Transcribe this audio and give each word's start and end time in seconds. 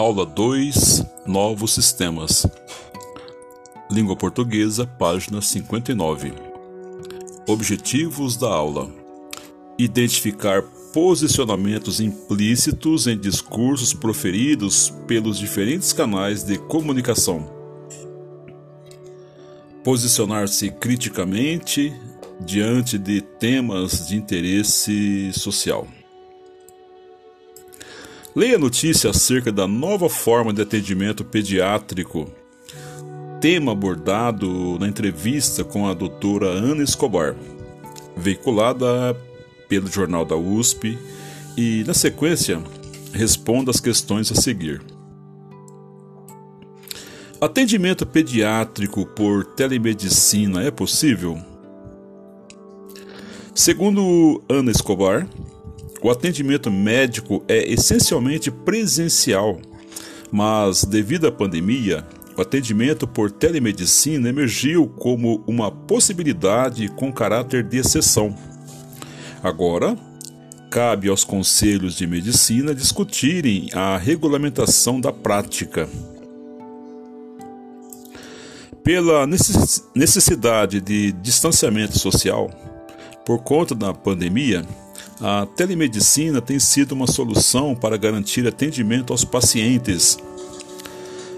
Aula 0.00 0.24
2 0.24 1.04
Novos 1.26 1.74
Sistemas. 1.74 2.46
Língua 3.90 4.16
Portuguesa, 4.16 4.86
página 4.86 5.42
59. 5.42 6.32
Objetivos 7.46 8.34
da 8.34 8.48
aula: 8.48 8.90
Identificar 9.76 10.62
posicionamentos 10.94 12.00
implícitos 12.00 13.06
em 13.06 13.18
discursos 13.18 13.92
proferidos 13.92 14.88
pelos 15.06 15.38
diferentes 15.38 15.92
canais 15.92 16.44
de 16.44 16.56
comunicação. 16.56 17.46
Posicionar-se 19.84 20.70
criticamente 20.70 21.92
diante 22.40 22.96
de 22.96 23.20
temas 23.20 24.08
de 24.08 24.16
interesse 24.16 25.30
social. 25.34 25.86
Leia 28.40 28.56
a 28.56 28.58
notícia 28.58 29.10
acerca 29.10 29.52
da 29.52 29.68
nova 29.68 30.08
forma 30.08 30.50
de 30.50 30.62
atendimento 30.62 31.22
pediátrico, 31.22 32.26
tema 33.38 33.72
abordado 33.72 34.78
na 34.78 34.88
entrevista 34.88 35.62
com 35.62 35.86
a 35.86 35.92
doutora 35.92 36.46
Ana 36.46 36.82
Escobar, 36.82 37.36
veiculada 38.16 39.14
pelo 39.68 39.88
Jornal 39.88 40.24
da 40.24 40.36
USP, 40.36 40.98
e, 41.54 41.84
na 41.86 41.92
sequência, 41.92 42.62
responda 43.12 43.70
as 43.70 43.78
questões 43.78 44.32
a 44.32 44.34
seguir. 44.34 44.80
Atendimento 47.42 48.06
pediátrico 48.06 49.04
por 49.04 49.44
telemedicina 49.44 50.62
é 50.62 50.70
possível? 50.70 51.38
Segundo 53.54 54.42
Ana 54.48 54.70
Escobar, 54.70 55.28
o 56.02 56.10
atendimento 56.10 56.70
médico 56.70 57.44
é 57.46 57.70
essencialmente 57.70 58.50
presencial, 58.50 59.60
mas 60.30 60.84
devido 60.84 61.26
à 61.26 61.32
pandemia, 61.32 62.06
o 62.36 62.40
atendimento 62.40 63.06
por 63.06 63.30
telemedicina 63.30 64.28
emergiu 64.28 64.88
como 64.88 65.44
uma 65.46 65.70
possibilidade 65.70 66.88
com 66.88 67.12
caráter 67.12 67.62
de 67.62 67.78
exceção. 67.78 68.34
Agora, 69.42 69.96
cabe 70.70 71.08
aos 71.08 71.24
conselhos 71.24 71.96
de 71.96 72.06
medicina 72.06 72.74
discutirem 72.74 73.68
a 73.74 73.98
regulamentação 73.98 75.00
da 75.00 75.12
prática. 75.12 75.88
Pela 78.82 79.26
necessidade 79.94 80.80
de 80.80 81.12
distanciamento 81.12 81.98
social, 81.98 82.48
por 83.26 83.40
conta 83.42 83.74
da 83.74 83.92
pandemia, 83.92 84.64
a 85.20 85.46
telemedicina 85.54 86.40
tem 86.40 86.58
sido 86.58 86.92
uma 86.92 87.06
solução 87.06 87.74
para 87.74 87.96
garantir 87.96 88.46
atendimento 88.46 89.12
aos 89.12 89.24
pacientes. 89.24 90.18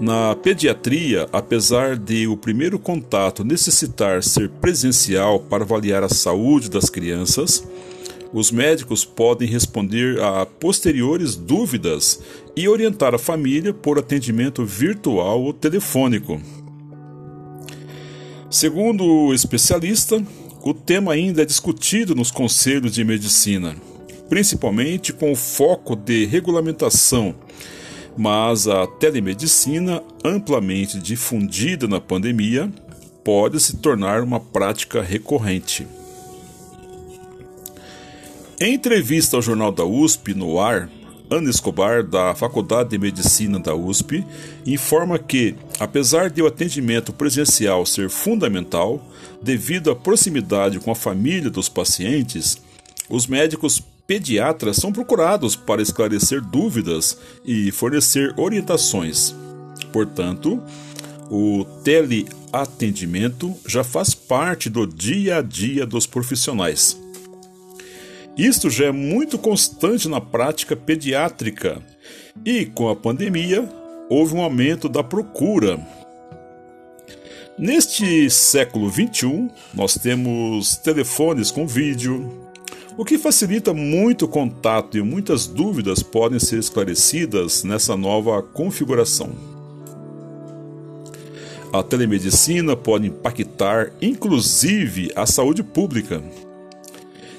Na 0.00 0.34
pediatria, 0.34 1.28
apesar 1.32 1.96
de 1.96 2.26
o 2.26 2.36
primeiro 2.36 2.78
contato 2.78 3.44
necessitar 3.44 4.22
ser 4.22 4.48
presencial 4.48 5.40
para 5.40 5.64
avaliar 5.64 6.02
a 6.02 6.08
saúde 6.08 6.70
das 6.70 6.90
crianças, 6.90 7.66
os 8.32 8.50
médicos 8.50 9.04
podem 9.04 9.48
responder 9.48 10.20
a 10.20 10.44
posteriores 10.44 11.34
dúvidas 11.34 12.20
e 12.54 12.68
orientar 12.68 13.14
a 13.14 13.18
família 13.18 13.72
por 13.72 13.98
atendimento 13.98 14.64
virtual 14.64 15.42
ou 15.42 15.52
telefônico. 15.52 16.40
Segundo 18.50 19.04
o 19.04 19.34
especialista, 19.34 20.22
o 20.68 20.74
tema 20.74 21.12
ainda 21.12 21.42
é 21.42 21.44
discutido 21.44 22.12
nos 22.12 22.32
conselhos 22.32 22.92
de 22.92 23.04
medicina, 23.04 23.76
principalmente 24.28 25.12
com 25.12 25.30
o 25.30 25.36
foco 25.36 25.94
de 25.94 26.24
regulamentação, 26.24 27.36
mas 28.16 28.66
a 28.66 28.84
telemedicina, 28.84 30.02
amplamente 30.24 30.98
difundida 30.98 31.86
na 31.86 32.00
pandemia, 32.00 32.68
pode 33.22 33.60
se 33.60 33.76
tornar 33.76 34.22
uma 34.22 34.40
prática 34.40 35.00
recorrente. 35.00 35.86
Em 38.60 38.74
entrevista 38.74 39.36
ao 39.36 39.42
Jornal 39.42 39.70
da 39.70 39.84
USP 39.84 40.34
no 40.34 40.58
ar, 40.58 40.90
Ana 41.30 41.50
Escobar, 41.50 42.04
da 42.04 42.34
Faculdade 42.34 42.90
de 42.90 42.98
Medicina 42.98 43.58
da 43.58 43.74
USP, 43.74 44.24
informa 44.64 45.18
que, 45.18 45.56
apesar 45.80 46.30
de 46.30 46.40
o 46.40 46.46
atendimento 46.46 47.12
presencial 47.12 47.84
ser 47.84 48.08
fundamental, 48.08 49.04
devido 49.42 49.90
à 49.90 49.96
proximidade 49.96 50.78
com 50.78 50.90
a 50.90 50.94
família 50.94 51.50
dos 51.50 51.68
pacientes, 51.68 52.60
os 53.08 53.26
médicos 53.26 53.82
pediatras 54.06 54.76
são 54.76 54.92
procurados 54.92 55.56
para 55.56 55.82
esclarecer 55.82 56.40
dúvidas 56.40 57.18
e 57.44 57.72
fornecer 57.72 58.32
orientações. 58.36 59.34
Portanto, 59.92 60.62
o 61.28 61.64
teleatendimento 61.82 63.52
já 63.66 63.82
faz 63.82 64.14
parte 64.14 64.70
do 64.70 64.86
dia 64.86 65.38
a 65.38 65.42
dia 65.42 65.84
dos 65.84 66.06
profissionais. 66.06 66.96
Isto 68.36 68.68
já 68.68 68.86
é 68.86 68.92
muito 68.92 69.38
constante 69.38 70.08
na 70.08 70.20
prática 70.20 70.76
pediátrica 70.76 71.80
e, 72.44 72.66
com 72.66 72.88
a 72.88 72.94
pandemia, 72.94 73.66
houve 74.10 74.34
um 74.34 74.42
aumento 74.42 74.90
da 74.90 75.02
procura. 75.02 75.80
Neste 77.58 78.28
século 78.28 78.90
XXI, 78.90 79.48
nós 79.72 79.94
temos 79.94 80.76
telefones 80.76 81.50
com 81.50 81.66
vídeo, 81.66 82.46
o 82.98 83.04
que 83.06 83.16
facilita 83.16 83.72
muito 83.72 84.26
o 84.26 84.28
contato 84.28 84.98
e 84.98 85.02
muitas 85.02 85.46
dúvidas 85.46 86.02
podem 86.02 86.38
ser 86.38 86.58
esclarecidas 86.58 87.64
nessa 87.64 87.96
nova 87.96 88.42
configuração. 88.42 89.30
A 91.72 91.82
telemedicina 91.82 92.76
pode 92.76 93.06
impactar 93.06 93.92
inclusive 94.00 95.10
a 95.16 95.24
saúde 95.24 95.62
pública. 95.62 96.22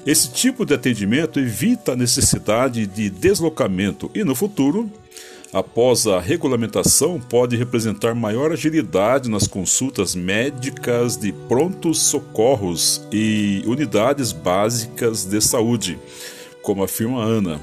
Esse 0.07 0.31
tipo 0.31 0.65
de 0.65 0.73
atendimento 0.73 1.37
evita 1.37 1.91
a 1.91 1.95
necessidade 1.97 2.87
de 2.87 3.09
deslocamento 3.09 4.09
e, 4.15 4.23
no 4.23 4.33
futuro, 4.33 4.89
após 5.51 6.07
a 6.07 6.17
regulamentação, 6.17 7.19
pode 7.19 7.57
representar 7.57 8.15
maior 8.15 8.53
agilidade 8.53 9.29
nas 9.29 9.47
consultas 9.47 10.15
médicas 10.15 11.17
de 11.17 11.33
prontos 11.33 12.01
socorros 12.03 13.05
e 13.11 13.61
unidades 13.65 14.31
básicas 14.31 15.25
de 15.25 15.41
saúde, 15.41 15.99
como 16.61 16.83
afirma 16.83 17.21
Ana. 17.21 17.59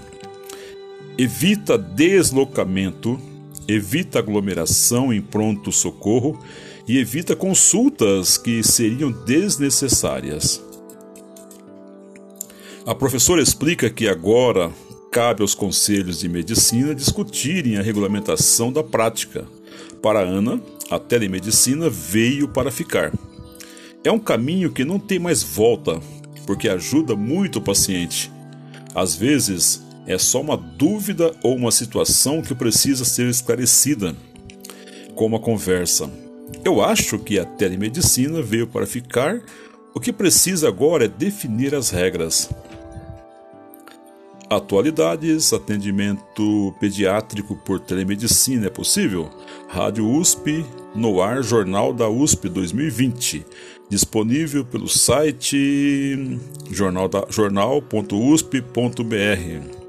Evita 1.16 1.78
deslocamento, 1.78 3.18
evita 3.66 4.18
aglomeração 4.18 5.10
em 5.14 5.22
pronto 5.22 5.72
socorro 5.72 6.38
e 6.86 6.98
evita 6.98 7.34
consultas 7.34 8.36
que 8.36 8.62
seriam 8.62 9.10
desnecessárias. 9.10 10.63
A 12.86 12.94
professora 12.94 13.40
explica 13.40 13.88
que 13.88 14.06
agora 14.06 14.70
cabe 15.10 15.40
aos 15.40 15.54
conselhos 15.54 16.18
de 16.20 16.28
medicina 16.28 16.94
discutirem 16.94 17.78
a 17.78 17.82
regulamentação 17.82 18.70
da 18.70 18.82
prática. 18.82 19.46
Para 20.02 20.20
Ana, 20.20 20.60
a 20.90 20.98
telemedicina 20.98 21.88
veio 21.88 22.46
para 22.46 22.70
ficar. 22.70 23.10
É 24.04 24.12
um 24.12 24.18
caminho 24.18 24.70
que 24.70 24.84
não 24.84 24.98
tem 24.98 25.18
mais 25.18 25.42
volta, 25.42 25.98
porque 26.46 26.68
ajuda 26.68 27.16
muito 27.16 27.58
o 27.58 27.62
paciente. 27.62 28.30
Às 28.94 29.14
vezes, 29.14 29.82
é 30.06 30.18
só 30.18 30.42
uma 30.42 30.56
dúvida 30.58 31.34
ou 31.42 31.56
uma 31.56 31.70
situação 31.70 32.42
que 32.42 32.54
precisa 32.54 33.02
ser 33.06 33.30
esclarecida, 33.30 34.14
como 35.14 35.36
a 35.36 35.40
conversa. 35.40 36.10
Eu 36.62 36.84
acho 36.84 37.18
que 37.18 37.38
a 37.38 37.46
telemedicina 37.46 38.42
veio 38.42 38.66
para 38.66 38.86
ficar. 38.86 39.40
O 39.94 40.00
que 40.00 40.12
precisa 40.12 40.68
agora 40.68 41.06
é 41.06 41.08
definir 41.08 41.74
as 41.74 41.88
regras. 41.88 42.50
Atualidades, 44.50 45.52
atendimento 45.52 46.74
pediátrico 46.78 47.56
por 47.56 47.80
telemedicina 47.80 48.66
é 48.66 48.70
possível? 48.70 49.30
Rádio 49.68 50.08
USP, 50.08 50.64
no 50.94 51.22
ar 51.22 51.42
Jornal 51.42 51.92
da 51.92 52.08
USP 52.08 52.48
2020, 52.48 53.44
disponível 53.88 54.64
pelo 54.64 54.88
site 54.88 56.38
jornal 56.70 57.08
jornal.usp.br. 57.30 59.83